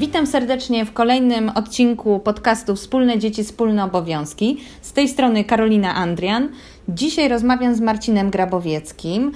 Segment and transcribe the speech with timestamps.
[0.00, 4.60] Witam serdecznie w kolejnym odcinku podcastu Wspólne Dzieci, Wspólne Obowiązki.
[4.82, 6.48] Z tej strony Karolina Andrian.
[6.88, 9.32] Dzisiaj rozmawiam z Marcinem Grabowieckim,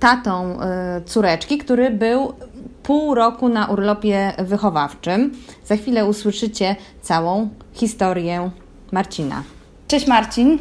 [0.00, 2.32] tatą e, córeczki, który był
[2.82, 5.32] pół roku na urlopie wychowawczym.
[5.64, 8.50] Za chwilę usłyszycie całą historię
[8.92, 9.42] Marcina.
[9.88, 10.52] Cześć Marcin.
[10.52, 10.58] E,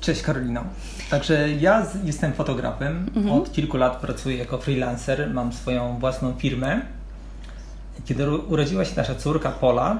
[0.00, 0.64] cześć Karolino.
[1.10, 3.06] Także ja jestem fotografem.
[3.16, 3.34] Mhm.
[3.34, 5.30] Od kilku lat pracuję jako freelancer.
[5.34, 6.97] Mam swoją własną firmę
[8.04, 9.98] kiedy urodziła się nasza córka Pola,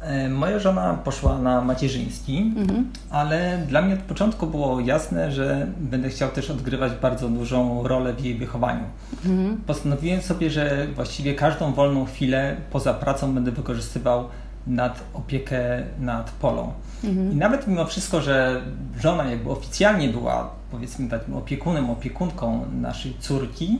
[0.00, 2.90] e, moja żona poszła na macierzyński, mhm.
[3.10, 8.12] ale dla mnie od początku było jasne, że będę chciał też odgrywać bardzo dużą rolę
[8.12, 8.84] w jej wychowaniu.
[9.26, 9.56] Mhm.
[9.66, 14.28] Postanowiłem sobie, że właściwie każdą wolną chwilę poza pracą będę wykorzystywał
[14.66, 16.72] nad opiekę nad Polą.
[17.04, 17.32] Mhm.
[17.32, 18.62] I nawet mimo wszystko, że
[19.00, 23.78] żona jakby oficjalnie była powiedzmy takim opiekunem, opiekunką naszej córki,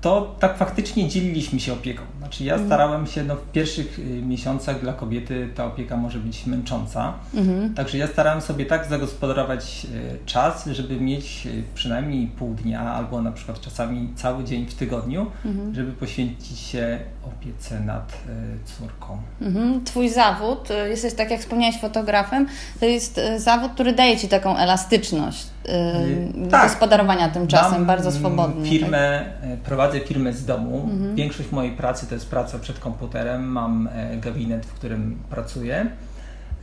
[0.00, 2.02] to tak faktycznie dzieliliśmy się opieką.
[2.18, 2.68] Znaczy ja mhm.
[2.68, 7.74] starałem się, no w pierwszych y, miesiącach dla kobiety ta opieka może być męcząca, mhm.
[7.74, 13.22] także ja starałem sobie tak zagospodarować y, czas, żeby mieć y, przynajmniej pół dnia albo
[13.22, 15.74] na przykład czasami cały dzień w tygodniu, mhm.
[15.74, 18.18] żeby poświęcić się opiece nad
[18.64, 19.18] córką.
[19.40, 19.84] Mhm.
[19.84, 22.46] Twój zawód, jesteś tak jak wspomniałeś fotografem,
[22.80, 25.46] to jest zawód, który daje Ci taką elastyczność
[26.50, 26.62] tak.
[26.62, 28.70] gospodarowania tym czasem Mam bardzo swobodnie.
[28.70, 29.58] Firmę, tak?
[29.58, 30.88] prowadzę firmę z domu.
[30.92, 31.16] Mhm.
[31.16, 33.44] Większość mojej pracy to jest praca przed komputerem.
[33.44, 35.86] Mam e, gabinet, w którym pracuję.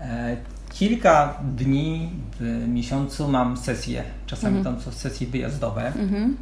[0.02, 0.38] E,
[0.70, 2.10] kilka dni
[2.40, 4.04] w miesiącu mam sesje.
[4.26, 4.76] Czasami mhm.
[4.76, 5.88] tam są sesje wyjazdowe.
[5.88, 6.38] Mhm.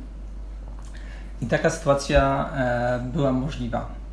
[1.41, 4.04] I taka sytuacja e, była możliwa.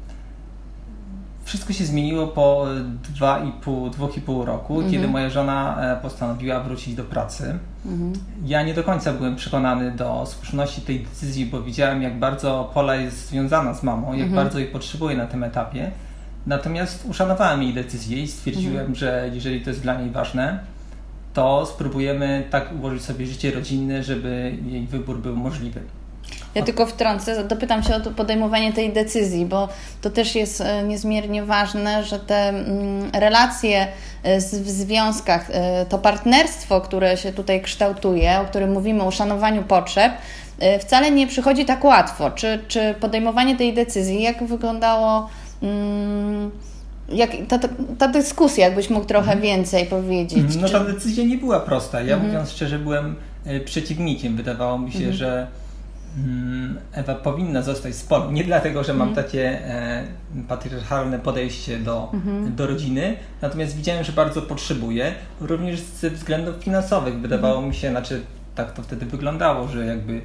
[1.45, 2.67] Wszystko się zmieniło po
[3.19, 4.93] 2,5 roku, mhm.
[4.93, 7.59] kiedy moja żona e, postanowiła wrócić do pracy.
[7.87, 8.13] Mhm.
[8.45, 12.97] Ja nie do końca byłem przekonany do słuszności tej decyzji, bo widziałem, jak bardzo Pola
[12.97, 14.35] jest związana z mamą, jak mhm.
[14.35, 15.91] bardzo jej potrzebuje na tym etapie.
[16.47, 18.95] Natomiast uszanowałem jej decyzję i stwierdziłem, mhm.
[18.95, 20.59] że jeżeli to jest dla niej ważne,
[21.35, 25.81] to spróbujemy tak ułożyć sobie życie rodzinne, żeby jej wybór był możliwy.
[26.55, 29.69] Ja tylko wtrącę, dopytam się o to podejmowanie tej decyzji, bo
[30.01, 33.87] to też jest e, niezmiernie ważne, że te mm, relacje
[34.23, 40.13] e, w związkach, e, to partnerstwo, które się tutaj kształtuje, o którym mówimy, uszanowaniu potrzeb,
[40.81, 42.31] wcale nie przychodzi tak łatwo.
[42.31, 45.29] Czy, czy podejmowanie tej decyzji, jak wyglądało
[45.63, 46.51] mm,
[47.09, 47.69] jak, ta, ta,
[47.99, 49.41] ta, dyskusja, jakbyś mógł trochę mhm.
[49.41, 50.57] więcej powiedzieć?
[50.61, 52.01] No ta decyzja nie była prosta.
[52.01, 52.27] Ja mhm.
[52.27, 53.17] mówiąc szczerze byłem
[53.65, 54.37] przeciwnikiem.
[54.37, 55.15] Wydawało mi się, mhm.
[55.15, 55.62] że Mm,
[56.93, 58.31] Ewa powinna zostać z Polą.
[58.31, 59.27] Nie dlatego, że mam mhm.
[59.27, 60.05] takie e,
[60.49, 62.55] patriarchalne podejście do, mhm.
[62.55, 67.21] do rodziny, natomiast widziałem, że bardzo potrzebuję, również ze względów finansowych.
[67.21, 67.69] Wydawało mhm.
[67.69, 68.23] mi się, znaczy
[68.55, 70.23] tak to wtedy wyglądało, że jakby y,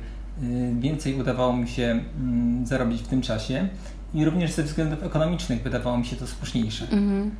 [0.79, 3.67] więcej udawało mi się mm, zarobić w tym czasie
[4.13, 6.83] i również ze względów ekonomicznych wydawało mi się to słuszniejsze.
[6.83, 7.31] Mhm.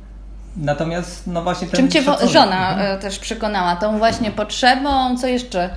[0.56, 3.00] Natomiast, no właśnie ten Czym Cię szacunek, żona mhm.
[3.00, 3.76] też przekonała?
[3.76, 5.70] Tą właśnie potrzebą, co jeszcze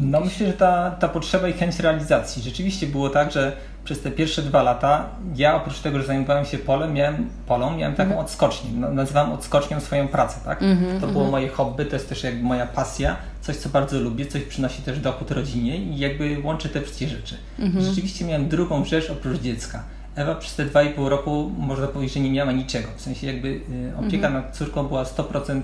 [0.00, 2.42] no myślę, że ta, ta potrzeba i chęć realizacji.
[2.42, 3.52] Rzeczywiście było tak, że
[3.84, 7.94] przez te pierwsze dwa lata ja oprócz tego, że zajmowałem się polem, miałem, polą, miałem
[7.94, 8.24] taką mm.
[8.24, 8.70] odskocznię.
[8.74, 10.62] No, nazywam odskocznią swoją pracę, tak?
[10.62, 11.30] -hmm, to było -hmm.
[11.30, 15.00] moje hobby, to jest też jakby moja pasja, coś co bardzo lubię, coś przynosi też
[15.00, 17.36] dochód rodzinie i jakby łączy te wszystkie rzeczy.
[17.58, 17.80] -hmm.
[17.80, 19.82] Rzeczywiście miałem drugą rzecz oprócz dziecka.
[20.16, 22.88] Ewa przez te dwa i pół roku można powiedzieć, że nie miała niczego.
[22.96, 24.34] W sensie jakby y, opieka mhm.
[24.34, 25.60] nad córką była 100%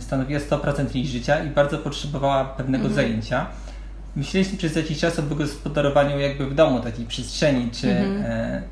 [0.00, 2.94] stanowiła 100% jej życia i bardzo potrzebowała pewnego mhm.
[2.94, 3.46] zajęcia.
[4.16, 8.22] Myśleliśmy przez jakiś czas o wygospodarowaniu jakby w domu takiej przestrzeni, czy mhm.
[8.26, 8.62] e,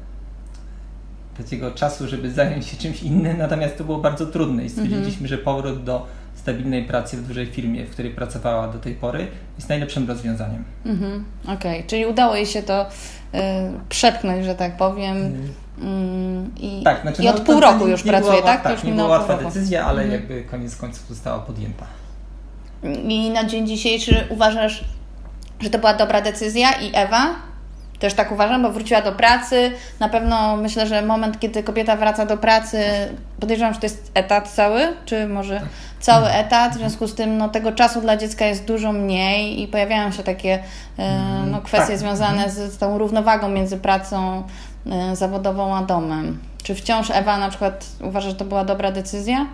[1.39, 5.27] takiego czasu, żeby zająć się czymś innym, natomiast to było bardzo trudne i stwierdziliśmy, mhm.
[5.29, 6.07] że powrót do
[6.37, 10.65] stabilnej pracy w dużej firmie, w której pracowała do tej pory, jest najlepszym rozwiązaniem.
[10.87, 11.25] Mhm.
[11.45, 11.83] Okej, okay.
[11.87, 13.39] czyli udało jej się to y,
[13.89, 15.17] przepchnąć, że tak powiem.
[15.17, 15.53] Mhm.
[15.79, 18.63] Mm, I, tak, znaczy, i od no, pół roku już pracuje, była, tak?
[18.63, 20.21] Tak, już nie była łatwa decyzja, ale mhm.
[20.21, 21.87] jakby koniec końców została podjęta.
[23.09, 24.85] I na dzień dzisiejszy uważasz,
[25.61, 27.35] że to była dobra decyzja i Ewa?
[27.99, 29.73] Też tak uważam, bo wróciła do pracy.
[30.01, 32.79] Na pewno myślę, że moment, kiedy kobieta wraca do pracy,
[33.41, 35.69] podejrzewam, że to jest etat cały, czy może tak.
[36.01, 36.73] cały etat.
[36.75, 40.23] W związku z tym no, tego czasu dla dziecka jest dużo mniej i pojawiają się
[40.23, 40.63] takie
[40.99, 41.99] e, mm, no, kwestie tak.
[41.99, 42.51] związane mhm.
[42.51, 44.43] z, z tą równowagą między pracą
[44.87, 46.39] e, zawodową a domem.
[46.63, 49.47] Czy wciąż Ewa na przykład uważa, że to była dobra decyzja?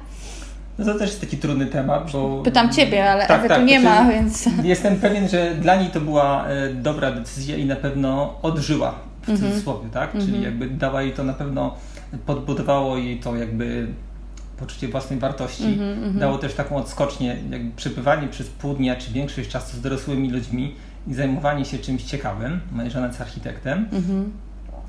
[0.78, 2.42] No to też jest taki trudny temat, bo...
[2.44, 4.48] Pytam Ciebie, ale tak, Ewy tak, tu nie ma, więc...
[4.64, 9.28] Jestem pewien, że dla niej to była e, dobra decyzja i na pewno odżyła, w
[9.28, 9.50] mhm.
[9.50, 10.12] cudzysłowie, tak?
[10.12, 10.42] Czyli mhm.
[10.42, 11.74] jakby dała jej to na pewno,
[12.26, 13.86] podbudowało jej to jakby
[14.56, 15.64] poczucie własnej wartości.
[15.64, 20.30] Mhm, dało też taką odskocznię, jakby przebywanie przez pół dnia czy większość czasu z dorosłymi
[20.30, 20.74] ludźmi
[21.06, 22.60] i zajmowanie się czymś ciekawym.
[22.72, 23.88] Moja żona jest architektem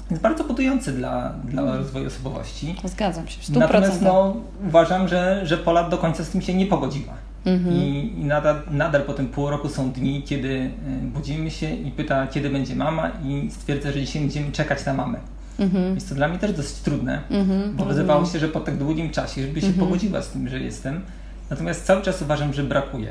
[0.10, 1.78] jest bardzo budujący dla, dla mm.
[1.78, 2.76] rozwoju osobowości.
[2.84, 3.58] Zgadzam się, w 100%.
[3.58, 4.36] Natomiast no,
[4.68, 7.14] uważam, że, że Pola do końca z tym się nie pogodziła.
[7.46, 7.74] Mm -hmm.
[7.74, 10.72] I, I, nadal, nadal po tym pół roku są dni, kiedy y,
[11.14, 15.20] budzimy się i pyta, kiedy będzie mama i stwierdza, że dzisiaj będziemy czekać na mamę.
[15.60, 15.96] -hmm.
[15.96, 17.74] Jest to dla mnie też dosyć trudne, -hmm.
[17.74, 19.88] bo wydawało się, że po tak długim czasie, żeby się mhm.
[19.88, 21.02] pogodziła z tym, że jestem.
[21.50, 23.10] Natomiast cały czas uważam, że brakuje.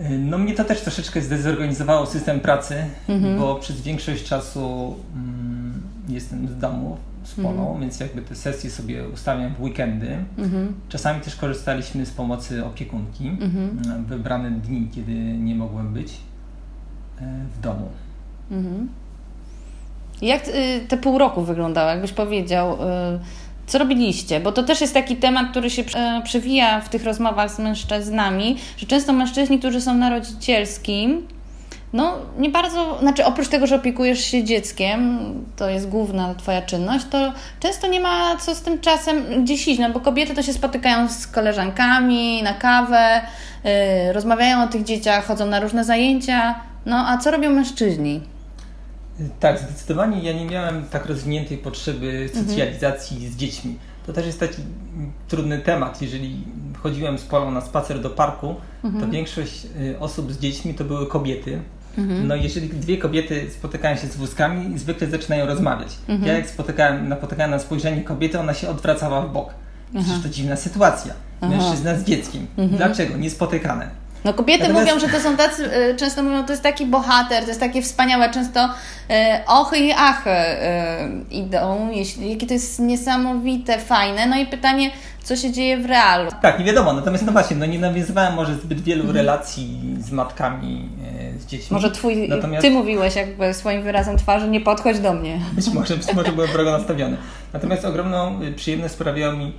[0.00, 3.38] Y, no mnie to też troszeczkę zdezorganizowało system pracy, mhm.
[3.38, 7.80] bo przez większość czasu mm, jestem w domu z Polą, mhm.
[7.80, 10.18] więc jakby te sesje sobie ustawiam w weekendy.
[10.38, 10.74] Mhm.
[10.88, 13.78] Czasami też korzystaliśmy z pomocy opiekunki mhm.
[14.04, 16.12] w wybrane dni, kiedy nie mogłem być
[17.20, 17.88] e, w domu.
[18.50, 18.88] Mhm.
[20.22, 21.90] Jak y, te pół roku wyglądało?
[21.90, 22.76] Jakbyś powiedział, y,
[23.66, 24.40] co robiliście?
[24.40, 25.84] Bo to też jest taki temat, który się
[26.24, 31.26] przewija w tych rozmowach z mężczyznami, że często mężczyźni, którzy są na rodzicielskim,
[31.92, 35.18] no nie bardzo, znaczy oprócz tego, że opiekujesz się dzieckiem,
[35.56, 39.80] to jest główna Twoja czynność, to często nie ma co z tym czasem gdzieś iść,
[39.80, 43.20] no bo kobiety to się spotykają z koleżankami na kawę,
[43.64, 46.54] yy, rozmawiają o tych dzieciach, chodzą na różne zajęcia,
[46.86, 48.20] no a co robią mężczyźni?
[49.40, 53.32] Tak, zdecydowanie ja nie miałem tak rozwiniętej potrzeby socjalizacji mhm.
[53.32, 53.78] z dziećmi.
[54.06, 54.62] To też jest taki
[55.28, 56.02] trudny temat.
[56.02, 56.44] Jeżeli
[56.86, 58.54] chodziłem z Polą na spacer do parku,
[58.84, 59.04] mhm.
[59.04, 61.60] to większość y, osób z dziećmi to były kobiety.
[61.98, 62.28] Mhm.
[62.28, 65.88] No jeżeli dwie kobiety spotykają się z wózkami, zwykle zaczynają rozmawiać.
[66.08, 66.28] Mhm.
[66.28, 69.50] Ja jak spotykałem, napotykałem na spojrzenie kobiety, ona się odwracała w bok.
[69.94, 71.14] Przecież to dziwna sytuacja.
[71.42, 72.46] Mężczyzna z dzieckiem.
[72.56, 72.76] Mhm.
[72.76, 73.16] Dlaczego?
[73.16, 73.90] Niespotykane.
[74.26, 74.86] No kobiety Natomiast...
[74.86, 77.82] mówią, że to są tacy, y, często mówią, to jest taki bohater, to jest takie
[77.82, 78.68] wspaniałe, często
[79.10, 84.26] e, ochy i achy e, idą, jeśli, jakie to jest niesamowite, fajne.
[84.26, 84.90] No i pytanie,
[85.22, 86.30] co się dzieje w realu.
[86.42, 89.16] Tak, nie wiadomo, natomiast no właśnie, no nie nawiązywałem może zbyt wielu mhm.
[89.16, 90.88] relacji z matkami,
[91.36, 91.74] e, z dziećmi.
[91.74, 92.62] Może twój, natomiast...
[92.62, 95.40] ty mówiłeś jakby swoim wyrazem twarzy, nie podchodź do mnie.
[95.52, 97.16] Być może, być może byłem wrogo nastawiony.
[97.52, 99.52] Natomiast ogromną przyjemność sprawiało mi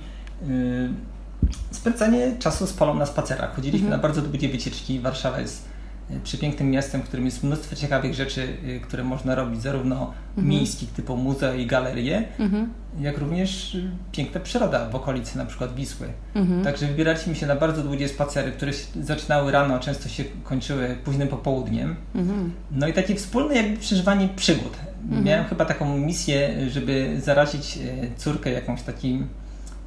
[1.78, 3.54] spędzanie czasu z Polą na spacerach.
[3.54, 4.00] Chodziliśmy mhm.
[4.00, 5.00] na bardzo długie wycieczki.
[5.00, 5.68] Warszawa jest
[6.10, 10.48] e, przepięknym miastem, w którym jest mnóstwo ciekawych rzeczy, e, które można robić, zarówno mhm.
[10.48, 12.72] miejskich typu muzea i galerie, mhm.
[13.00, 13.78] jak również e,
[14.12, 16.06] piękna przyroda w okolicy, na przykład Wisły.
[16.34, 16.64] Mhm.
[16.64, 18.72] Także wybieraliśmy się na bardzo długie spacery, które
[19.02, 21.96] zaczynały rano, a często się kończyły późnym popołudniem.
[22.72, 24.76] No i takie wspólne jakby przeżywanie przygód.
[25.24, 27.78] Miałem chyba taką misję, żeby zarazić
[28.16, 29.28] córkę jakąś takim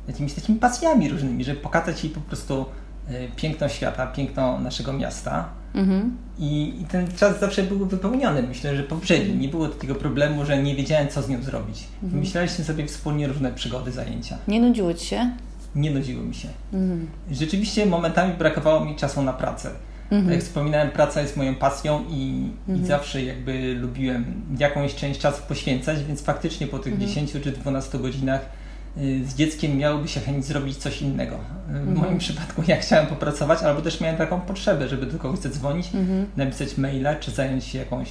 [0.08, 2.66] jakimiś takimi pasjami różnymi, żeby pokazać jej po prostu
[3.10, 5.50] e, piękno świata, piękno naszego miasta.
[5.76, 6.18] Mhm.
[6.40, 8.44] I, I, ten czas zawsze był wypełniony.
[8.44, 9.36] Myślę, że poprzedni.
[9.36, 11.84] Nie było takiego problemu, że nie wiedziałem, co z nią zrobić.
[11.94, 12.12] Mhm.
[12.12, 14.38] Wymyślaliśmy sobie wspólnie różne przygody, zajęcia.
[14.48, 15.32] Nie nudziło ci się?
[15.76, 16.48] Nie nudziło mi się.
[16.74, 17.08] Mhm.
[17.32, 19.70] Rzeczywiście momentami brakowało mi czasu na pracę.
[20.12, 20.34] Mhm.
[20.34, 22.84] Jak wspominałem, praca jest moją pasją i, mhm.
[22.86, 24.26] i, zawsze jakby lubiłem
[24.60, 27.10] jakąś część czasu poświęcać, więc faktycznie po tych mhm.
[27.10, 28.61] 10 czy 12 godzinach
[28.98, 31.38] z dzieckiem miałoby się chęć zrobić coś innego.
[31.68, 31.98] W mhm.
[31.98, 36.26] moim przypadku ja chciałem popracować, albo też miałem taką potrzebę, żeby do kogoś zadzwonić, mhm.
[36.38, 38.10] napisać maila, czy zająć się jakąś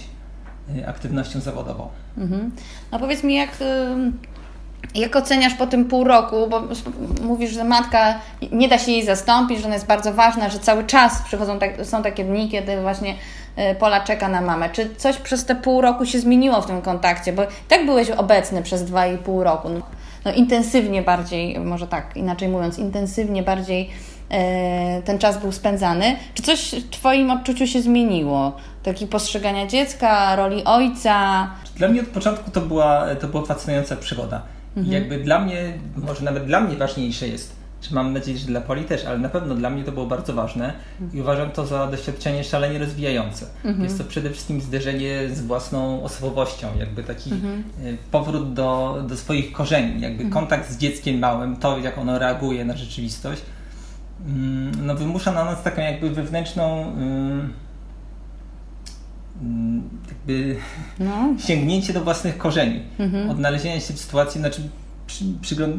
[0.76, 1.88] y, aktywnością zawodową.
[2.18, 2.50] Mhm.
[2.92, 3.50] No powiedz mi, jak,
[4.94, 6.62] jak oceniasz po tym pół roku, bo
[7.22, 8.20] mówisz, że matka
[8.52, 11.86] nie da się jej zastąpić, że ona jest bardzo ważna, że cały czas przychodzą tak,
[11.86, 13.14] są takie dni, kiedy właśnie
[13.58, 14.70] y, Pola czeka na mamę.
[14.70, 17.32] Czy coś przez te pół roku się zmieniło w tym kontakcie?
[17.32, 19.68] Bo tak byłeś obecny przez dwa i pół roku.
[20.24, 23.90] No intensywnie bardziej, może tak inaczej mówiąc, intensywnie bardziej
[24.30, 26.16] e, ten czas był spędzany.
[26.34, 28.56] Czy coś w Twoim odczuciu się zmieniło?
[28.82, 31.46] Taki postrzegania dziecka, roli ojca?
[31.76, 34.42] Dla mnie od początku to była, to była fascynująca przygoda.
[34.76, 34.94] Mhm.
[34.94, 38.84] Jakby dla mnie, może nawet dla mnie ważniejsze jest czy mam nadzieję, że dla Poli
[38.84, 40.72] też, ale na pewno dla mnie to było bardzo ważne
[41.12, 43.46] i uważam to za doświadczenie szalenie rozwijające.
[43.64, 43.84] Mhm.
[43.84, 47.64] Jest to przede wszystkim zderzenie z własną osobowością, jakby taki mhm.
[47.84, 50.30] E, powrót do, do swoich korzeni, jakby mhm.
[50.30, 53.42] kontakt z dzieckiem małym, to jak ono reaguje na rzeczywistość,
[54.26, 57.52] mm, no wymusza na nas taką jakby wewnętrzną mm,
[60.08, 60.56] jakby
[60.98, 61.34] no.
[61.46, 63.30] sięgnięcie do własnych korzeni, mhm.
[63.30, 64.68] odnalezienie się w sytuacji, znaczy
[65.06, 65.76] przy, przygląd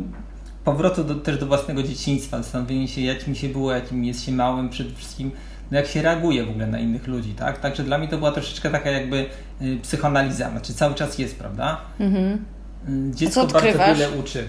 [0.63, 4.69] powrotu do, też do własnego dzieciństwa, zastanowienie się, jakim się było, jakim jest się małym,
[4.69, 5.31] przede wszystkim
[5.71, 7.59] no jak się reaguje w ogóle na innych ludzi, tak?
[7.59, 9.25] Także dla mnie to była troszeczkę taka jakby
[9.61, 11.81] y, psychoanaliza, znaczy cały czas jest, prawda?
[11.99, 12.45] Mhm.
[12.89, 14.47] Y, dziecko bardzo wiele uczy.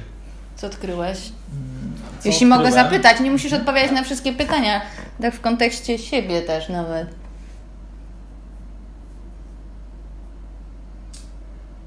[0.57, 1.19] Co odkryłeś?
[1.19, 2.59] Mm, co Jeśli odkryłem?
[2.59, 4.81] mogę zapytać, nie musisz odpowiadać na wszystkie pytania,
[5.23, 7.09] tak w kontekście siebie też nawet.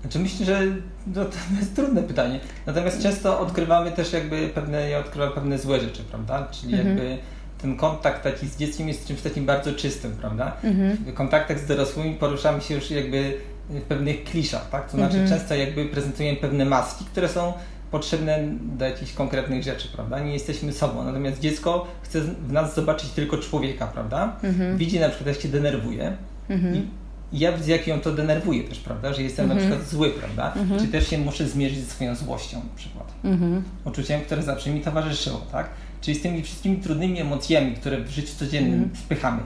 [0.02, 0.62] Znaczy myślę, że
[1.08, 2.40] no, to jest trudne pytanie.
[2.66, 6.48] Natomiast często odkrywamy też jakby pewne, ja odkrywam pewne złe rzeczy, prawda?
[6.52, 6.90] Czyli mhm.
[6.90, 7.18] jakby
[7.62, 10.52] ten kontakt taki z dzieckiem jest czymś takim bardzo czystym, prawda?
[10.64, 10.96] Mhm.
[10.96, 13.38] W kontaktach z dorosłymi poruszamy się już jakby
[13.70, 14.92] w pewnych kliszach, tak?
[14.92, 15.40] To znaczy mhm.
[15.40, 17.54] często jakby prezentujemy pewne maski, które są
[17.92, 20.20] potrzebne do jakichś konkretnych rzeczy, prawda?
[20.20, 24.36] Nie jesteśmy sobą, natomiast dziecko chce w nas zobaczyć tylko człowieka, prawda?
[24.44, 24.78] Mhm.
[24.78, 26.18] Widzi na przykład, jak się denerwuje
[26.50, 26.88] mhm.
[27.34, 29.14] I ja widzę, jak ją to denerwuje też, prawda?
[29.14, 29.60] Że jestem mhm.
[29.60, 30.54] na przykład zły, prawda?
[30.62, 30.80] Mhm.
[30.80, 33.14] Czy też się muszę zmierzyć ze swoją złością na przykład.
[33.24, 33.64] Mhm.
[33.86, 35.70] Uczuciem, które zawsze mi towarzyszyło, tak?
[36.02, 38.96] Czyli z tymi wszystkimi trudnymi emocjami, które w życiu codziennym mhm.
[38.96, 39.42] spychamy.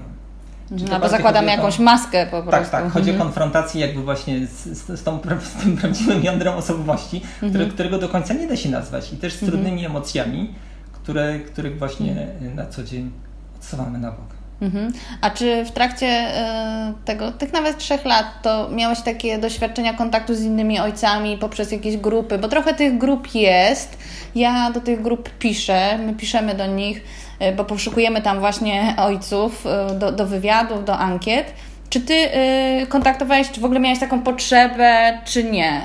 [0.78, 2.72] Czy Albo zakładamy jakąś maskę po tak, prostu.
[2.72, 2.92] Tak, tak.
[2.92, 3.22] Chodzi mhm.
[3.22, 5.20] o konfrontację jakby właśnie z, z, z, tą,
[5.60, 7.52] z tym prawdziwym jądrem osobowości, mhm.
[7.52, 9.92] które, którego do końca nie da się nazwać i też z trudnymi mhm.
[9.92, 10.54] emocjami,
[10.94, 12.56] które, których właśnie mhm.
[12.56, 13.12] na co dzień
[13.56, 14.39] odsuwamy na bok.
[14.62, 14.94] Mhm.
[15.22, 20.36] A czy w trakcie y, tego, tych nawet trzech lat, to miałeś takie doświadczenia kontaktu
[20.36, 22.38] z innymi ojcami poprzez jakieś grupy?
[22.38, 23.98] Bo trochę tych grup jest.
[24.36, 27.02] Ja do tych grup piszę, my piszemy do nich,
[27.42, 31.54] y, bo poszukujemy tam właśnie ojców y, do, do wywiadów, do ankiet.
[31.90, 32.30] Czy ty
[32.90, 35.82] kontaktowałeś, czy w ogóle miałeś taką potrzebę, czy nie?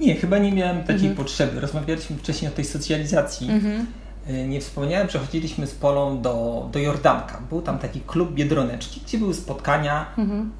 [0.00, 1.14] Nie, chyba nie miałem takiej mhm.
[1.14, 1.60] potrzeby.
[1.60, 3.50] Rozmawialiśmy wcześniej o tej socjalizacji.
[3.50, 3.86] Mhm.
[4.28, 7.42] Y, nie wspomniałem, że chodziliśmy z Polą do, do Jordanka.
[7.48, 10.50] Był tam taki klub Biedroneczki, gdzie były spotkania, mhm.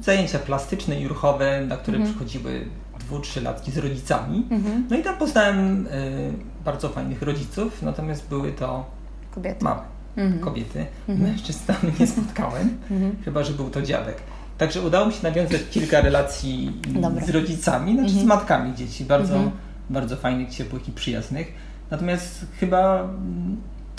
[0.00, 2.14] y, zajęcia plastyczne i ruchowe, na które mhm.
[2.14, 2.64] przychodziły
[3.00, 4.46] dwu, latki z rodzicami.
[4.50, 4.86] Mhm.
[4.90, 6.32] No i tam poznałem y,
[6.64, 8.86] bardzo fajnych rodziców, natomiast były to
[9.34, 9.64] kobiety.
[9.64, 9.80] Mamy,
[10.16, 10.40] mhm.
[10.40, 10.86] kobiety.
[11.08, 11.30] Mhm.
[11.30, 13.16] Mężczyzn tam nie spotkałem, mhm.
[13.24, 14.16] chyba że był to dziadek.
[14.58, 17.24] Także udało mi się nawiązać kilka relacji Dobra.
[17.24, 19.50] z rodzicami, znaczy z matkami dzieci, bardzo,
[19.90, 21.52] bardzo fajnych, ciepłych i przyjaznych.
[21.90, 23.08] Natomiast chyba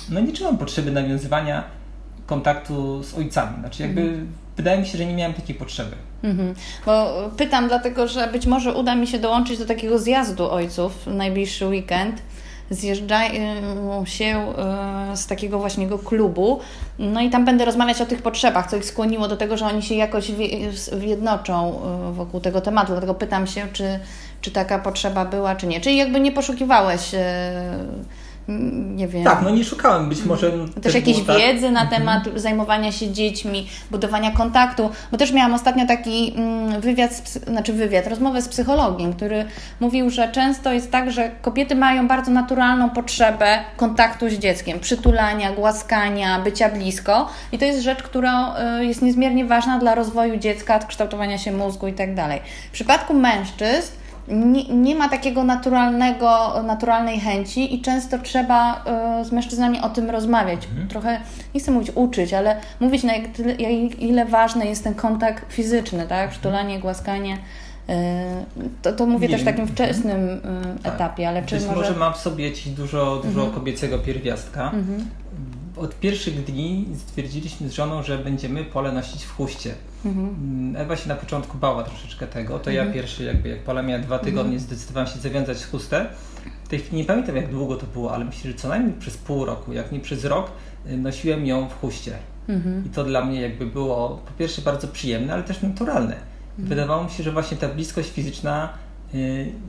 [0.10, 1.64] no nie czułem potrzeby nawiązywania
[2.26, 3.60] kontaktu z ojcami.
[3.60, 4.28] Znaczy jakby mhm.
[4.58, 5.96] wydaje mi się, że nie miałem takiej potrzeby.
[6.24, 6.54] Mhm.
[6.86, 11.08] Bo pytam dlatego, że być może uda mi się dołączyć do takiego zjazdu ojców w
[11.08, 12.22] najbliższy weekend
[12.72, 16.60] zjeżdżają się e, z takiego właśnie klubu,
[17.00, 19.84] no i tam będę rozmawiać o tych potrzebach, co ich skłoniło do tego, że oni
[19.84, 20.32] się jakoś
[21.00, 22.92] zjednoczą e, wokół tego tematu.
[22.92, 24.00] Dlatego pytam się, czy,
[24.42, 25.82] czy taka potrzeba była, czy nie.
[25.82, 27.52] Czyli jakby nie poszukiwałeś e,
[28.96, 29.24] nie wiem.
[29.24, 30.52] Tak, no nie szukałem, być może.
[30.52, 31.38] Też, też jakiejś tak.
[31.38, 31.90] wiedzy na mhm.
[31.90, 37.12] temat zajmowania się dziećmi, budowania kontaktu, bo też miałam ostatnio taki mm, wywiad,
[37.48, 39.46] znaczy wywiad, rozmowę z psychologiem, który
[39.80, 45.52] mówił, że często jest tak, że kobiety mają bardzo naturalną potrzebę kontaktu z dzieckiem, przytulania,
[45.52, 50.80] głaskania, bycia blisko i to jest rzecz, która y, jest niezmiernie ważna dla rozwoju dziecka,
[50.80, 52.40] kształtowania się mózgu i tak dalej.
[52.70, 54.01] W przypadku mężczyzn
[54.32, 58.86] nie, nie, ma takiego naturalnego, naturalnej chęci i często trzeba
[59.22, 60.66] y, z mężczyznami o tym rozmawiać.
[60.66, 60.88] Mhm.
[60.88, 61.22] Trochę,
[61.54, 66.08] nie chcę mówić uczyć, ale mówić na jak, jak, ile ważny jest ten kontakt fizyczny,
[66.08, 66.30] tak?
[66.30, 66.82] Przytulanie, mhm.
[66.82, 67.38] głaskanie.
[67.90, 67.94] Y,
[68.82, 70.40] to, to mówię nie, też w takim wczesnym y,
[70.84, 70.94] tak.
[70.94, 71.80] etapie, ale czy Być może...
[71.80, 73.52] może mam w sobie jakieś dużo, dużo mhm.
[73.52, 74.72] kobiecego pierwiastka.
[74.74, 75.06] Mhm
[75.82, 79.74] od pierwszych dni stwierdziliśmy z żoną, że będziemy pole nosić w chuście.
[80.06, 80.76] Mhm.
[80.76, 82.60] Ewa się na początku bała troszeczkę tego.
[82.60, 82.88] To mhm.
[82.88, 84.60] ja pierwszy, jakby jak Pola miała dwa tygodnie, mhm.
[84.60, 86.06] zdecydowałem się zawiązać chustę.
[86.64, 89.18] W tej chwili nie pamiętam jak długo to było, ale myślę, że co najmniej przez
[89.18, 90.52] pół roku, jak nie przez rok,
[90.88, 92.18] y, nosiłem ją w chuście.
[92.50, 92.86] Mhm.
[92.86, 96.16] I to dla mnie jakby było po pierwsze bardzo przyjemne, ale też naturalne.
[96.16, 96.68] Mhm.
[96.68, 98.70] Wydawało mi się, że właśnie ta bliskość fizyczna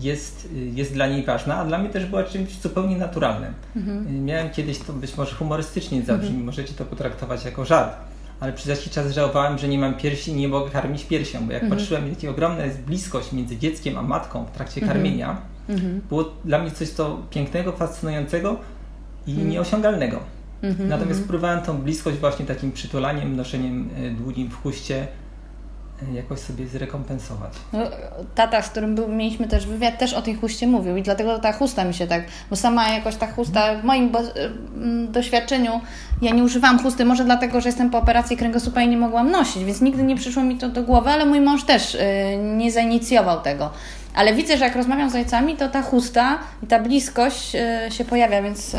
[0.00, 3.54] jest, y, jest dla niej ważna, a dla mnie też była czymś zupełnie naturalnym.
[3.76, 4.16] Mhm.
[4.16, 6.46] Y, miałem kiedyś, to być może humorystycznie zabrzmi, mhm.
[6.46, 7.96] możecie to potraktować jako żart,
[8.40, 11.52] ale przez jakiś czas żałowałem, że nie mam piersi i nie mogę karmić piersią, bo
[11.52, 11.80] jak mhm.
[11.80, 14.99] patrzyłem, jaka ogromna jest bliskość między dzieckiem a matką w trakcie mhm.
[14.99, 15.37] karmienia,
[15.68, 16.00] mhm.
[16.08, 18.56] było dla mnie coś to pięknego, fascynującego
[19.26, 19.50] i mhm.
[19.50, 20.20] nieosiągalnego.
[20.88, 25.06] Natomiast próbowałem tą bliskość właśnie takim przytulaniem, noszeniem długim w chuście,
[26.14, 27.52] jakoś sobie zrekompensować.
[27.73, 27.78] No,
[28.35, 31.52] tata, z którym był, mieliśmy też wywiad, też o tej chuście mówił i dlatego ta
[31.52, 34.12] chusta mi się tak, bo sama jakoś ta chusta, w moim
[34.76, 35.80] mm, doświadczeniu,
[36.23, 39.64] ja nie używam chusty, może dlatego, że jestem po operacji kręgosłupa i nie mogłam nosić,
[39.64, 42.00] więc nigdy nie przyszło mi to do głowy, ale mój mąż też y,
[42.56, 43.71] nie zainicjował tego.
[44.14, 47.56] Ale widzę, że jak rozmawiam z ojcami, to ta chusta i ta bliskość
[47.90, 48.76] się pojawia, więc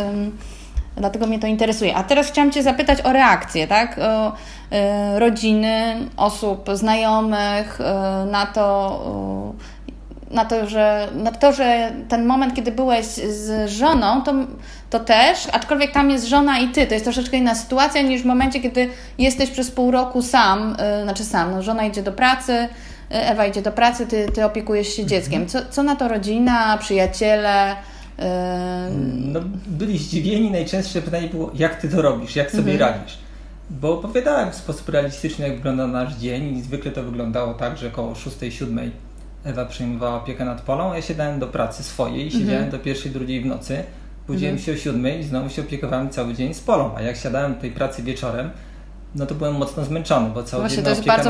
[0.97, 1.95] Dlatego mnie to interesuje.
[1.95, 3.99] A teraz chciałam Cię zapytać o reakcję, tak?
[3.99, 9.43] O, y, rodziny, osób znajomych y, na to,
[10.31, 14.33] na to, że, na to, że ten moment, kiedy byłeś z żoną, to,
[14.89, 18.25] to też, aczkolwiek tam jest żona i ty, to jest troszeczkę inna sytuacja niż w
[18.25, 22.67] momencie, kiedy jesteś przez pół roku sam, znaczy sam, no, żona idzie do pracy,
[23.09, 25.47] Ewa idzie do pracy, ty, ty opiekujesz się dzieckiem.
[25.47, 27.75] Co, co na to rodzina, przyjaciele?
[29.17, 30.51] No, byli zdziwieni.
[30.51, 32.79] Najczęstsze pytanie było, jak ty to robisz, jak sobie mhm.
[32.79, 33.17] radzisz?
[33.69, 37.87] Bo opowiadałem w sposób realistyczny, jak wygląda nasz dzień i zwykle to wyglądało tak, że
[37.87, 38.89] około 6-7
[39.43, 42.41] Ewa przejmowała opiekę nad Polą, ja siadałem do pracy swojej, mhm.
[42.41, 43.83] siedziałem do pierwszej, drugiej w nocy,
[44.27, 44.65] budziłem mhm.
[44.65, 47.61] się o 7 i znowu się opiekowałem cały dzień z Polą, a jak siadałem do
[47.61, 48.49] tej pracy wieczorem,
[49.15, 51.29] no to byłem mocno zmęczony, bo cały Właśnie dzień to jest bardzo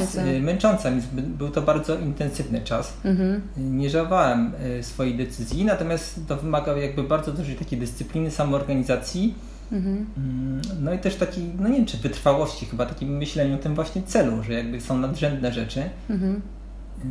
[0.00, 2.92] jest y, męcząca, więc był to bardzo intensywny czas.
[3.04, 3.42] Mhm.
[3.56, 9.34] Nie żałowałem y, swojej decyzji, natomiast to wymagał jakby bardzo dużej takiej dyscypliny, samoorganizacji,
[9.72, 10.06] mhm.
[10.16, 13.74] Mm, no i też takiej, no nie wiem czy wytrwałości, chyba takim myśleniu o tym
[13.74, 15.82] właśnie celu, że jakby są nadrzędne rzeczy.
[16.10, 16.32] Mhm.
[16.34, 17.08] Y,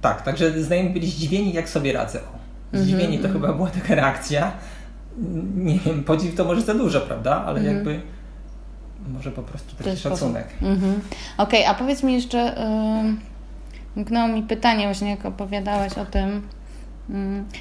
[0.00, 2.18] tak, także znajomi byli zdziwieni, jak sobie radzę.
[2.18, 4.52] O, zdziwieni to chyba była taka reakcja.
[5.56, 7.44] Nie wiem, podziw to może za dużo, prawda?
[7.46, 8.00] Ale jakby
[9.08, 10.48] może po prostu taki szacunek.
[10.62, 11.00] Mhm.
[11.38, 12.54] Okej, okay, a powiedz mi jeszcze,
[13.96, 16.42] yy, mi pytanie właśnie, jak opowiadałaś o tym,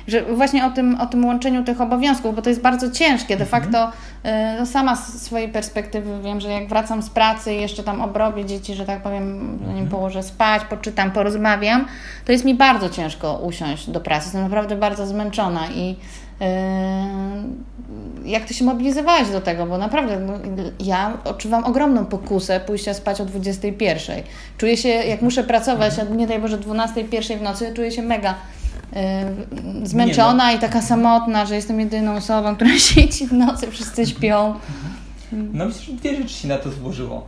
[0.08, 3.38] że właśnie o tym, o tym łączeniu tych obowiązków, bo to jest bardzo ciężkie.
[3.38, 3.62] De mhm.
[3.62, 7.84] facto y, no sama z swojej perspektywy wiem, że jak wracam z pracy i jeszcze
[7.84, 9.88] tam obrobię dzieci, że tak powiem, zanim mhm.
[9.88, 11.86] położę spać, poczytam, porozmawiam,
[12.26, 14.26] to jest mi bardzo ciężko usiąść do pracy.
[14.26, 15.96] Jestem naprawdę bardzo zmęczona i
[16.40, 20.34] Yy, jak ty się mobilizowałaś do tego, bo naprawdę no,
[20.80, 24.24] ja odczuwam ogromną pokusę pójścia spać o 21.
[24.58, 27.04] Czuję się, jak muszę pracować, a nie daj Boże 12,
[27.38, 28.36] w nocy, czuję się mega
[29.84, 30.58] zmęczona no.
[30.58, 34.54] i taka samotna, że jestem jedyną osobą, która siedzi w nocy, wszyscy śpią.
[35.32, 37.28] No myślę, że dwie rzeczy się na to złożyło.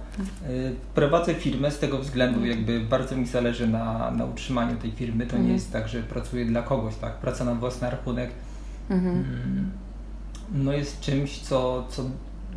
[0.49, 5.25] Yy, prowadzę firmę z tego względu, jakby bardzo mi zależy na, na utrzymaniu tej firmy.
[5.25, 5.55] To nie mhm.
[5.55, 7.13] jest tak, że pracuję dla kogoś, tak?
[7.13, 8.29] Praca na własny rachunek
[8.89, 9.15] Mhm.
[9.15, 9.71] Mm,
[10.51, 12.03] no jest czymś, co, co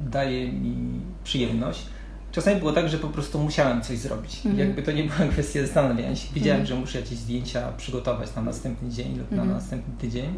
[0.01, 1.87] daje mi przyjemność.
[2.33, 4.37] Czasami było tak, że po prostu musiałem coś zrobić.
[4.37, 4.59] Mhm.
[4.59, 6.29] Jakby to nie była kwestia zastanawiania się.
[6.35, 6.67] Wiedziałem, mhm.
[6.67, 10.35] że muszę jakieś zdjęcia przygotować na następny dzień lub na następny tydzień.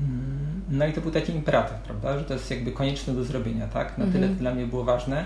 [0.00, 3.66] Mm, no i to był taki imperatyw, prawda, że to jest jakby konieczne do zrobienia,
[3.66, 3.98] tak?
[3.98, 5.24] Na tyle to dla mnie było ważne.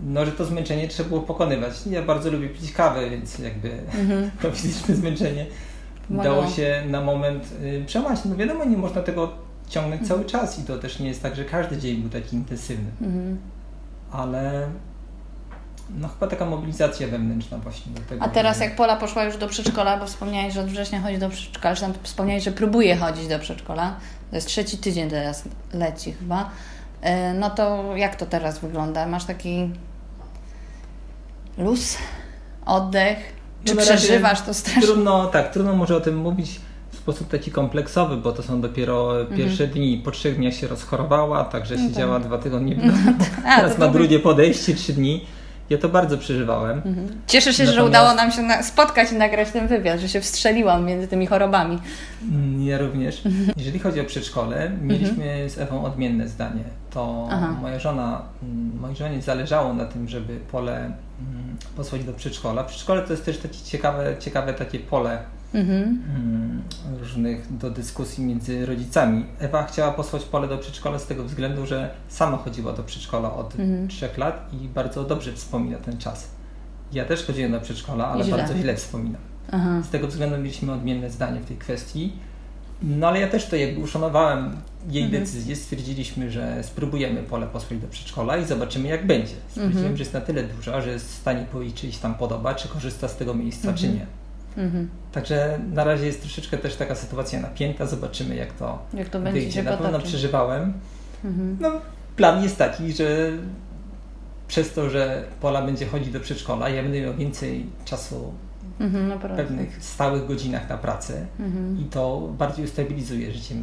[0.00, 1.86] No, że to zmęczenie trzeba było pokonywać.
[1.86, 3.70] Ja bardzo lubię pić kawę, więc jakby
[4.42, 5.46] to fizyczne zmęczenie
[6.10, 8.18] dało się na moment y, przełamać.
[8.24, 9.32] No wiadomo, nie można tego
[9.68, 10.08] ciągnąć mhm.
[10.08, 12.90] cały czas i to też nie jest tak, że każdy dzień był taki intensywny.
[13.02, 13.38] Mhm.
[14.10, 14.68] Ale
[15.90, 18.24] no chyba taka mobilizacja wewnętrzna właśnie do tego.
[18.24, 21.30] A teraz jak Pola poszła już do przedszkola, bo wspomniałeś, że od września chodzi do
[21.30, 23.96] przedszkola, że tam wspomniałeś, że próbuje chodzić do przedszkola,
[24.30, 26.50] to jest trzeci tydzień teraz leci chyba,
[27.02, 29.06] y, no to jak to teraz wygląda?
[29.06, 29.70] Masz taki
[31.58, 31.98] luz,
[32.66, 33.18] oddech?
[33.64, 34.82] Czy no przeżywasz to strasznie?
[34.82, 39.20] Trudno, tak, trudno może o tym mówić w sposób taki kompleksowy, bo to są dopiero
[39.20, 39.38] mhm.
[39.38, 40.02] pierwsze dni.
[40.04, 42.28] Po trzech dniach się rozchorowała, także no siedziała tak.
[42.28, 42.92] dwa tygodnie w domu.
[43.06, 43.56] No, tak.
[43.56, 45.26] Teraz ma drugie podejście, trzy dni.
[45.70, 46.82] Ja to bardzo przeżywałem.
[46.84, 47.08] Mhm.
[47.26, 47.74] Cieszę się, Natomiast...
[47.74, 51.78] że udało nam się spotkać i nagrać ten wywiad, że się wstrzeliłam między tymi chorobami.
[52.22, 53.26] Mm, ja również.
[53.26, 53.52] Mhm.
[53.56, 55.50] Jeżeli chodzi o przedszkole, mieliśmy mhm.
[55.50, 56.64] z Ewą odmienne zdanie.
[56.90, 57.56] To Aha.
[57.62, 60.96] moja żona, mm, mojej żonie zależało na tym, żeby pole mm,
[61.76, 62.64] posłać do przedszkola.
[62.64, 65.18] Przedszkole to jest też takie ciekawe, ciekawe takie pole
[65.54, 66.62] mhm.
[66.98, 69.24] różnych do dyskusji między rodzicami.
[69.38, 73.60] Ewa chciała posłać pole do przedszkola z tego względu, że sama chodziła do przedszkola od
[73.60, 73.88] mhm.
[73.88, 76.28] trzech lat i bardzo dobrze wspomina ten czas.
[76.92, 78.36] Ja też chodziłem do przedszkola, ale źle.
[78.36, 79.22] bardzo źle wspominam.
[79.52, 79.82] Aha.
[79.82, 82.12] Z tego względu mieliśmy odmienne zdanie w tej kwestii.
[82.82, 84.56] No ale ja też to jakby uszanowałem
[84.90, 85.22] jej mhm.
[85.22, 85.56] decyzję.
[85.56, 89.34] Stwierdziliśmy, że spróbujemy pole posłać do przedszkola i zobaczymy jak będzie.
[89.48, 89.96] Stwierdziłem, mhm.
[89.96, 93.16] że jest na tyle duża, że jest w stanie policzyć tam podoba, czy korzysta z
[93.16, 93.94] tego miejsca, czy mhm.
[93.94, 94.06] nie.
[94.56, 94.88] Mhm.
[95.12, 99.40] Także na razie jest troszeczkę też taka sytuacja napięta, zobaczymy jak to, jak to będzie
[99.40, 99.62] wyjdzie.
[99.62, 100.72] Na pewno przeżywałem.
[101.24, 101.56] Mhm.
[101.60, 101.72] No,
[102.16, 103.30] plan jest taki, że
[104.48, 108.32] przez to, że Pola będzie chodzić do przedszkola, ja będę miał więcej czasu
[108.80, 111.80] mhm, no w pewnych stałych godzinach na pracę mhm.
[111.80, 113.54] i to bardziej ustabilizuje życie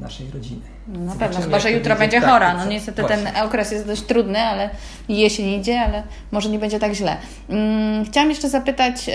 [0.00, 0.62] naszej rodziny.
[0.88, 2.54] No na pewno, chyba że jutro będzie tak, chora.
[2.54, 3.16] No niestety właśnie.
[3.16, 4.70] ten okres jest dość trudny, ale
[5.08, 7.16] jesień idzie, ale może nie będzie tak źle.
[7.48, 9.10] Hmm, chciałam jeszcze zapytać,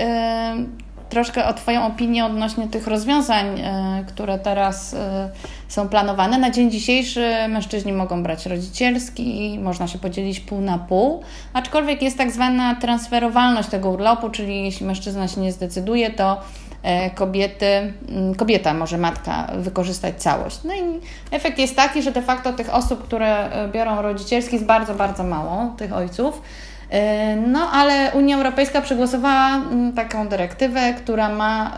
[1.08, 5.30] troszkę o Twoją opinię odnośnie tych rozwiązań, e, które teraz e,
[5.68, 6.38] są planowane.
[6.38, 12.02] Na dzień dzisiejszy mężczyźni mogą brać rodzicielski i można się podzielić pół na pół, aczkolwiek
[12.02, 16.40] jest tak zwana transferowalność tego urlopu, czyli jeśli mężczyzna się nie zdecyduje, to
[16.82, 20.58] e, kobiety, mm, kobieta może matka wykorzystać całość.
[20.64, 24.94] No i efekt jest taki, że de facto tych osób, które biorą rodzicielski jest bardzo,
[24.94, 26.42] bardzo mało, tych ojców.
[26.90, 31.74] E, no ale Unia Europejska przegłosowała mm, taką dyrektywę, która ma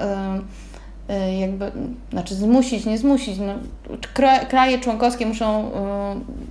[1.41, 1.73] jakby,
[2.11, 3.55] znaczy zmusić, nie zmusić, no,
[4.49, 5.71] kraje członkowskie muszą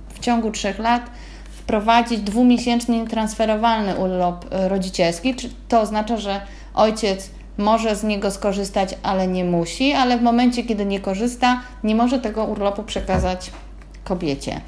[0.08, 1.02] w ciągu trzech lat
[1.50, 5.34] wprowadzić dwumiesięczny transferowalny urlop rodzicielski.
[5.68, 6.40] To oznacza, że
[6.74, 11.94] ojciec może z niego skorzystać, ale nie musi, ale w momencie, kiedy nie korzysta, nie
[11.94, 13.50] może tego urlopu przekazać
[14.04, 14.60] kobiecie.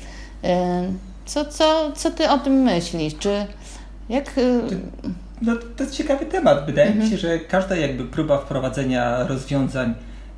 [1.24, 3.14] Co, co, co ty o tym myślisz?
[3.18, 3.46] Czy
[4.12, 4.38] jak.
[4.38, 4.61] Y,
[5.42, 6.66] no, to jest ciekawy temat.
[6.66, 7.05] Wydaje mhm.
[7.05, 9.94] mi się, że każda jakby próba wprowadzenia rozwiązań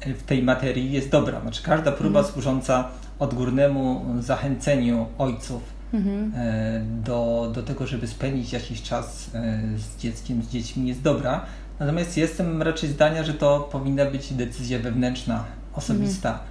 [0.07, 1.41] w tej materii jest dobra.
[1.41, 2.33] Znaczy każda próba mhm.
[2.33, 6.33] służąca odgórnemu zachęceniu ojców mhm.
[6.37, 11.45] E, do, do tego, żeby spędzić jakiś czas e, z dzieckiem, z dziećmi jest dobra.
[11.81, 16.49] Natomiast jestem raczej zdania, że to powinna być decyzja wewnętrzna, osobista mhm.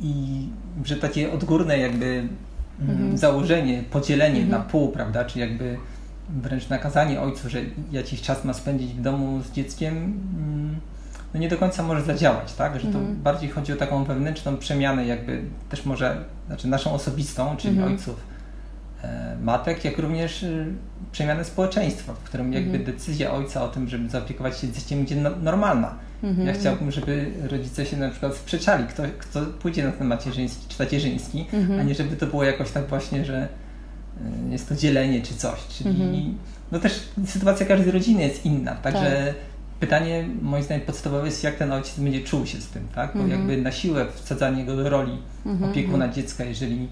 [0.00, 0.48] i
[0.84, 2.30] że takie odgórne jakby mm,
[2.90, 3.18] mhm.
[3.18, 4.50] założenie, podzielenie mhm.
[4.50, 5.76] na pół, prawda, czy jakby
[6.32, 7.60] wręcz nakazanie ojcu, że
[7.92, 10.76] jakiś czas ma spędzić w domu z dzieckiem, mm,
[11.34, 12.80] no nie do końca może zadziałać, tak?
[12.80, 13.22] Że to mhm.
[13.22, 17.92] bardziej chodzi o taką wewnętrzną przemianę, jakby też może, znaczy naszą osobistą, czyli mhm.
[17.92, 18.32] ojców
[19.04, 20.66] E, matek, jak również y,
[21.12, 22.96] przemianę społeczeństwa, w którym jakby mhm.
[22.96, 25.94] decyzja ojca o tym, żeby zaopiekować się dzieckiem będzie no, normalna.
[26.44, 30.78] Ja chciałbym, żeby rodzice się na przykład sprzeczali, kto, kto pójdzie na ten macierzyński czy
[30.78, 31.46] tacierzyński,
[31.80, 33.48] a nie żeby to było jakoś tak właśnie, że
[34.50, 35.58] jest to dzielenie czy coś.
[35.68, 36.38] Czyli mhm.
[36.72, 39.34] no też sytuacja każdej rodziny jest inna, także tak.
[39.80, 43.10] pytanie moim zdaniem podstawowe jest, jak ten ojciec będzie czuł się z tym, tak?
[43.14, 43.40] Bo mhm.
[43.40, 45.70] jakby na siłę wsadzanie go do roli mhm.
[45.70, 46.88] opiekuna dziecka, jeżeli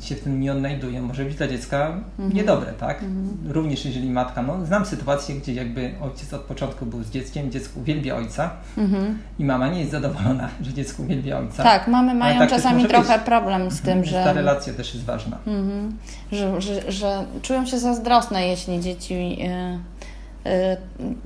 [0.00, 1.86] się w tym nie odnajduje, może być dla dziecka
[2.18, 2.32] mhm.
[2.32, 3.02] niedobre, tak?
[3.02, 3.52] Mhm.
[3.52, 7.80] Również jeżeli matka, no znam sytuację, gdzie jakby ojciec od początku był z dzieckiem, dziecko
[7.80, 9.18] uwielbia ojca mhm.
[9.38, 11.62] i mama nie jest zadowolona, że dziecko uwielbia ojca.
[11.62, 13.26] Tak, mamy mają tak czasami trochę być.
[13.26, 14.24] problem z tym, że...
[14.24, 15.38] Ta relacja też jest ważna.
[15.46, 15.98] Mhm.
[16.32, 19.38] Że, że, że czują się zazdrosne, jeśli dzieci...
[19.38, 19.46] Yy,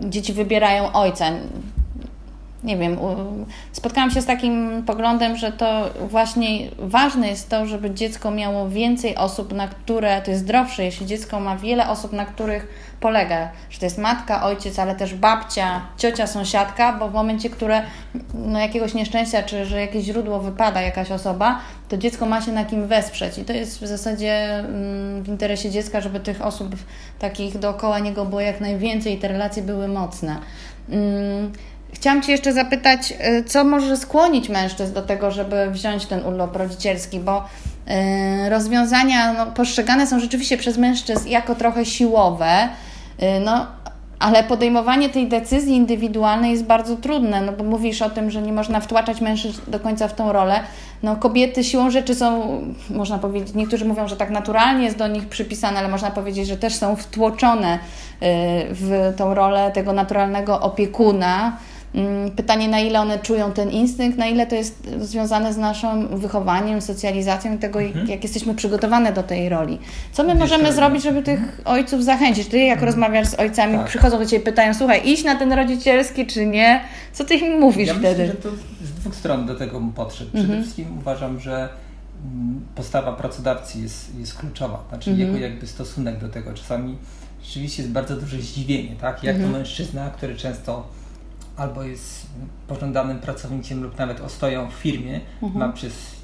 [0.01, 1.31] yy, dzieci wybierają ojca
[2.67, 2.99] nie wiem,
[3.73, 9.17] spotkałam się z takim poglądem, że to właśnie ważne jest to, żeby dziecko miało więcej
[9.17, 12.69] osób, na które to jest zdrowsze, jeśli dziecko ma wiele osób, na których
[13.01, 17.83] polega, że to jest matka, ojciec, ale też babcia, ciocia, sąsiadka, bo w momencie, które
[18.35, 22.65] no, jakiegoś nieszczęścia, czy że jakieś źródło wypada, jakaś osoba, to dziecko ma się na
[22.65, 26.77] kim wesprzeć i to jest w zasadzie mm, w interesie dziecka, żeby tych osób
[27.19, 30.37] takich dookoła niego było jak najwięcej i te relacje były mocne.
[31.93, 36.57] Chciałam Cię jeszcze zapytać, y, co może skłonić mężczyzn do tego, żeby wziąć ten urlop
[36.57, 37.45] rodzicielski, bo
[38.47, 42.69] y, rozwiązania no, postrzegane są rzeczywiście przez mężczyzn jako trochę siłowe,
[43.23, 43.67] y, no,
[44.19, 48.53] ale podejmowanie tej decyzji indywidualnej jest bardzo trudne, no bo mówisz o tym, że nie
[48.53, 50.61] można wtłaczać mężczyzn do końca w tą rolę.
[51.03, 52.59] No, kobiety siłą rzeczy są,
[52.91, 56.57] można powiedzieć, niektórzy mówią, że tak naturalnie jest do nich przypisane, ale można powiedzieć, że
[56.57, 57.79] też są wtłoczone
[58.71, 61.57] w tą rolę tego naturalnego opiekuna
[62.37, 66.81] pytanie, na ile one czują ten instynkt, na ile to jest związane z naszym wychowaniem,
[66.81, 68.09] socjalizacją i tego, mhm.
[68.09, 69.79] jak jesteśmy przygotowane do tej roli.
[70.13, 71.63] Co my możemy zrobić, żeby tych mhm.
[71.65, 72.49] ojców zachęcić?
[72.49, 72.87] Ty, jak mhm.
[72.87, 73.87] rozmawiasz z ojcami, tak.
[73.87, 76.81] przychodzą do Ciebie i pytają, słuchaj, iść na ten rodzicielski czy nie?
[77.13, 78.23] Co Ty im mówisz ja wtedy?
[78.23, 78.51] Myślę, że to
[78.87, 80.31] z dwóch stron do tego podszedł.
[80.31, 80.63] Przede mhm.
[80.63, 81.69] wszystkim uważam, że
[82.25, 85.29] mm, postawa pracodawcy jest, jest kluczowa, znaczy mhm.
[85.29, 86.55] jego jakby stosunek do tego.
[86.55, 86.97] Czasami
[87.45, 89.25] rzeczywiście jest bardzo duże zdziwienie, tak?
[89.25, 90.87] Jak to mężczyzna, który często
[91.57, 92.27] albo jest
[92.69, 95.67] pożądanym pracownikiem lub nawet ostoją w firmie, mhm.
[95.69, 96.17] ma przez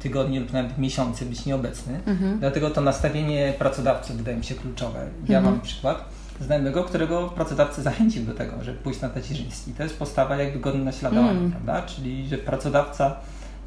[0.00, 2.00] tygodnie lub nawet miesiące być nieobecny.
[2.06, 2.38] Mhm.
[2.38, 5.08] Dlatego to nastawienie pracodawców wydaje mi się kluczowe.
[5.28, 5.54] Ja mhm.
[5.54, 6.04] mam przykład
[6.40, 9.72] znajomego, którego pracodawca zachęcił do tego, żeby pójść na tacierzyński.
[9.72, 11.50] To jest postawa jakby godna naśladowania, mm.
[11.50, 11.82] prawda?
[11.82, 13.16] Czyli, że pracodawca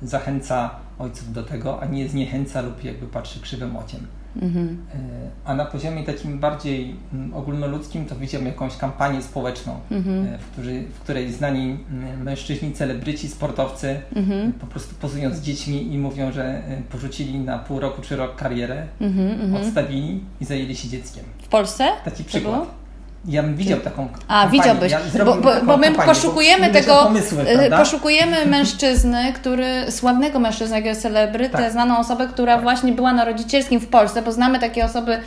[0.02, 4.08] zachęca ojców do tego, a nie zniechęca lub jakby patrzy krzywym ociem.
[4.36, 4.78] Mhm.
[4.94, 4.98] E,
[5.46, 10.26] a na poziomie takim bardziej mm, ogólnoludzkim to widziałem jakąś kampanię społeczną, mhm.
[10.26, 14.54] E, w, której, w, której znani mm, mężczyźni, celebryci, sportowcy mhm.
[14.54, 18.36] po prostu pozują z dziećmi i mówią, że e, porzucili na pół roku czy rok
[18.36, 19.56] karierę, mhm, mhm.
[19.56, 21.24] odstawili i zajęli się dzieckiem.
[21.42, 21.88] W Polsce?
[22.06, 22.79] Taki przykład.
[23.26, 24.52] Ja bym widział taką A, kampanię.
[24.52, 30.40] widziałbyś, ja bo, bo, bo, my kampanię, poszukujemy tego, pomysły, y, poszukujemy mężczyzny, który, sławnego
[30.40, 31.72] mężczyzny, jakiegoś celebrytę, tak.
[31.72, 32.64] znaną osobę, która tak.
[32.64, 35.20] właśnie była na rodzicielskim w Polsce, bo znamy takie osoby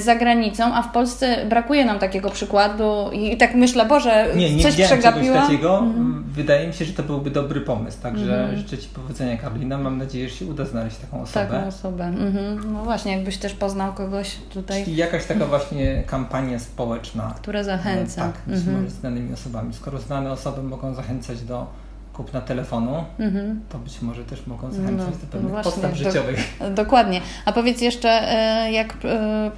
[0.00, 4.62] za granicą, a w Polsce brakuje nam takiego przykładu i tak myślę, Boże, nie, nie
[4.62, 5.42] coś przegapiłam.
[5.42, 5.78] Takiego.
[5.78, 6.24] Mhm.
[6.28, 8.56] Wydaje mi się, że to byłby dobry pomysł, także mhm.
[8.56, 9.78] życzę Ci powodzenia Karolina.
[9.78, 11.46] Mam nadzieję, że się uda znaleźć taką osobę.
[11.46, 12.04] Taką osobę.
[12.04, 12.72] Mhm.
[12.72, 14.84] No właśnie, jakbyś też poznał kogoś tutaj.
[14.84, 17.34] Czyli jakaś taka właśnie kampania społeczna.
[17.36, 18.22] Która zachęca.
[18.22, 18.90] Tak, być mhm.
[18.90, 19.74] znanymi osobami.
[19.74, 21.66] Skoro znane osoby mogą zachęcać do
[22.12, 23.60] kupna telefonu, mhm.
[23.68, 26.56] to być może też mogą zachęcać no, do pewnych no postaw życiowych.
[26.58, 27.20] Do, dokładnie.
[27.44, 29.50] A powiedz jeszcze, e, jak e,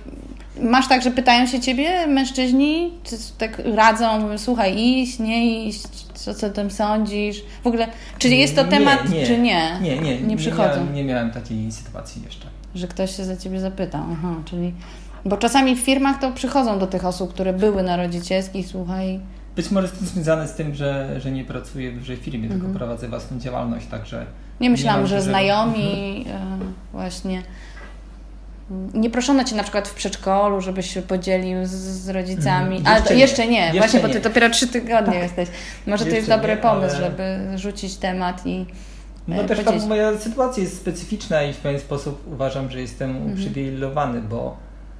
[0.63, 5.83] masz tak, że pytają się ciebie mężczyźni, czy tak radzą, słuchaj, iść, nie iść,
[6.15, 7.45] co, co o tym sądzisz?
[7.65, 7.87] W ogóle,
[8.19, 9.79] czy jest to temat, nie, czy nie?
[9.83, 10.69] Nie, nie, nie przychodzą.
[10.69, 12.47] Nie miałem, nie miałem takiej sytuacji jeszcze.
[12.75, 14.73] Że ktoś się za ciebie zapytał, aha, czyli...
[15.27, 19.21] Bo czasami w firmach to przychodzą do tych osób, które były na rodzicielskiej, słuchaj,
[19.57, 22.67] być może jest to związane z tym, że, że nie pracuję w dużej firmie, tylko
[22.67, 22.75] mhm.
[22.75, 24.27] prowadzę własną działalność, także...
[24.61, 25.31] Nie myślałam, nie że dużego...
[25.31, 26.63] znajomi mhm.
[26.63, 27.43] E, właśnie...
[28.95, 32.97] Nie proszono Cię na przykład w przedszkolu, żebyś się podzielił z, z rodzicami, mhm.
[32.97, 34.09] ale to jeszcze nie, jeszcze właśnie, nie.
[34.09, 35.23] bo Ty dopiero trzy tygodnie tak.
[35.23, 35.49] jesteś.
[35.87, 37.05] Może jeszcze to jest dobry nie, pomysł, ale...
[37.05, 38.67] żeby rzucić temat i
[39.29, 43.33] No e, też moja sytuacja jest specyficzna i w pewien sposób uważam, że jestem mhm.
[43.33, 44.57] uprzywilejowany, bo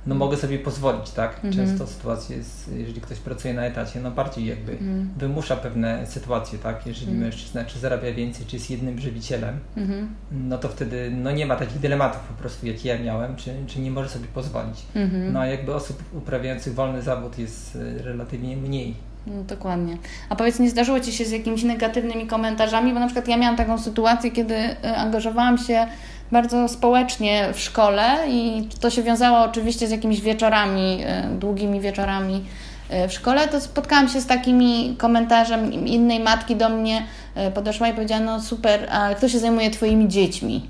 [0.07, 1.35] no mogę sobie pozwolić, tak?
[1.45, 1.55] Mhm.
[1.55, 5.11] Często sytuacja jest, jeżeli ktoś pracuje na etacie, no bardziej jakby mhm.
[5.17, 6.87] wymusza pewne sytuacje, tak?
[6.87, 7.21] Jeżeli mhm.
[7.21, 10.09] mężczyzna czy zarabia więcej, czy jest jednym żywicielem, mhm.
[10.33, 13.81] no to wtedy no nie ma takich dylematów po prostu, jakie ja miałem, czy, czy
[13.81, 14.83] nie może sobie pozwolić.
[14.95, 15.33] Mhm.
[15.33, 18.95] No a jakby osób uprawiających wolny zawód jest e, relatywnie mniej.
[19.27, 19.99] No, dokładnie.
[20.29, 22.95] A powiedz, nie zdarzyło Ci się z jakimiś negatywnymi komentarzami?
[22.95, 25.87] Bo na przykład ja miałam taką sytuację, kiedy e, angażowałam się
[26.33, 32.45] bardzo społecznie w szkole i to się wiązało oczywiście z jakimiś wieczorami, e, długimi wieczorami
[32.89, 37.03] e, w szkole, to spotkałam się z takimi komentarzem innej matki do mnie
[37.35, 40.69] e, podeszła i powiedziała, no super, a kto się zajmuje Twoimi dziećmi?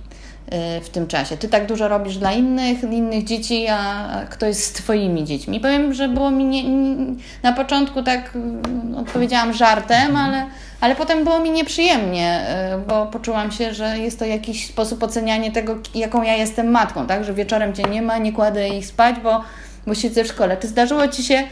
[0.83, 1.37] W tym czasie.
[1.37, 5.61] Ty tak dużo robisz dla innych, innych dzieci, a kto jest z Twoimi dziećmi.
[5.61, 10.46] Powiem, że było mi nie, nie, na początku tak mm, odpowiedziałam żartem, ale
[10.85, 15.50] ale potem było mi nieprzyjemnie, y, bo poczułam się, że jest to jakiś sposób oceniania
[15.50, 17.24] tego, jaką ja jestem matką, tak?
[17.24, 19.44] Że wieczorem cię nie ma, nie kładę ich spać, bo,
[19.87, 20.57] bo siedzę w szkole.
[20.57, 21.42] Czy zdarzyło ci się,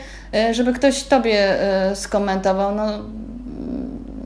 [0.51, 1.57] y, żeby ktoś tobie
[1.93, 2.99] y, skomentował, no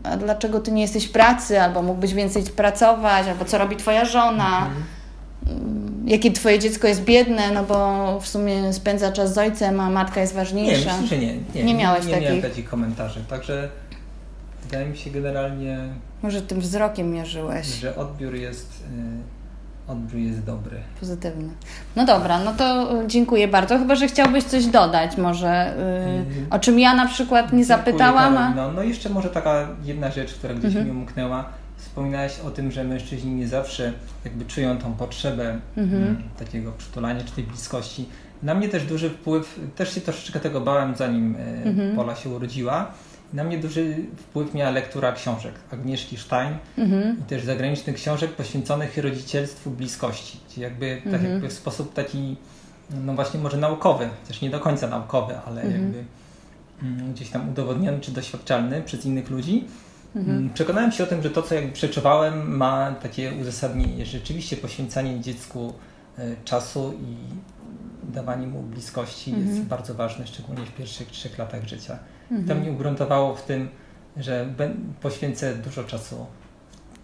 [0.06, 4.04] a dlaczego ty nie jesteś w pracy, albo mógłbyś więcej pracować, albo co robi twoja
[4.04, 4.58] żona?
[4.58, 4.84] Mhm
[6.06, 10.20] jakie twoje dziecko jest biedne, no bo w sumie spędza czas z ojcem, a matka
[10.20, 10.96] jest ważniejsza.
[10.96, 11.36] Nie, myślę, że nie.
[11.54, 12.28] Nie, nie miałeś nie, nie takich?
[12.28, 13.68] Nie miałem takich komentarzy, także
[14.66, 15.78] Wydaje mi się generalnie.
[16.22, 17.66] Może tym wzrokiem mierzyłeś.
[17.66, 18.82] Że odbiór jest.
[19.88, 20.76] Y, odbiór jest dobry.
[21.00, 21.48] Pozytywny.
[21.96, 23.78] No dobra, no to dziękuję bardzo.
[23.78, 25.74] Chyba, że chciałbyś coś dodać, może
[26.38, 28.36] yy, o czym ja na przykład nie zapytałam.
[28.36, 28.54] A...
[28.54, 30.86] No, no jeszcze może taka jedna rzecz, która gdzieś mhm.
[30.86, 31.44] mi umknęła.
[31.76, 33.92] Wspominałaś o tym, że mężczyźni nie zawsze
[34.24, 36.02] jakby czują tą potrzebę mhm.
[36.02, 38.08] Mm, takiego przytulania czy tej bliskości.
[38.42, 41.96] Na mnie też duży wpływ, też się troszeczkę tego bałem, zanim y, mhm.
[41.96, 42.90] Pola się urodziła
[43.32, 47.16] na mnie duży wpływ miała lektura książek Agnieszki Stein mhm.
[47.20, 50.40] i też zagranicznych książek poświęconych rodzicielstwu bliskości.
[50.48, 51.22] Czyli jakby, tak mhm.
[51.22, 52.36] tak jakby w sposób taki,
[53.04, 55.82] no właśnie może naukowy, też nie do końca naukowy, ale mhm.
[55.82, 56.04] jakby
[56.82, 59.64] mm, gdzieś tam udowodniony czy doświadczalny przez innych ludzi.
[60.16, 60.36] Mhm.
[60.36, 64.06] Mm, przekonałem się o tym, że to, co jakby przeczuwałem, ma takie uzasadnienie.
[64.06, 65.72] Rzeczywiście poświęcanie dziecku
[66.18, 67.16] e, czasu i
[68.08, 69.66] dawanie mu bliskości jest mhm.
[69.66, 71.98] bardzo ważne, szczególnie w pierwszych trzech latach życia.
[72.30, 72.48] Mhm.
[72.48, 73.68] To mnie ugruntowało w tym,
[74.16, 74.46] że
[75.00, 76.26] poświęcę dużo czasu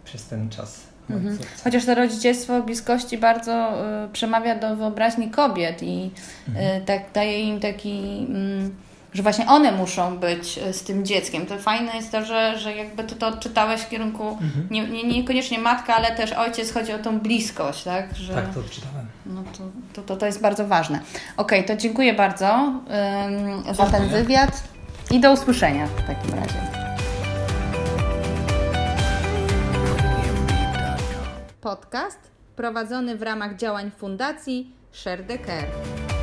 [0.05, 0.81] przez ten czas.
[1.11, 1.39] Mhm.
[1.65, 6.11] Chociaż to rodzicielstwo bliskości bardzo y, przemawia do wyobraźni kobiet i
[6.49, 6.85] y, mhm.
[6.85, 8.27] tak daje im taki.
[8.69, 11.47] Y, że właśnie one muszą być y, z tym dzieckiem.
[11.47, 14.69] To fajne jest to, że, że jakby ty to odczytałeś w kierunku mhm.
[14.71, 18.17] nie, nie, niekoniecznie matka, ale też ojciec, chodzi o tą bliskość, tak?
[18.17, 19.07] Że, tak, to odczytałem.
[19.27, 21.01] No to, to, to, to jest bardzo ważne.
[21.37, 22.73] Okej, okay, to dziękuję bardzo
[23.73, 24.63] za ten wywiad.
[25.11, 26.73] I do usłyszenia w takim razie.
[31.61, 32.19] Podcast
[32.57, 36.22] prowadzony w ramach działań Fundacji Share the Care.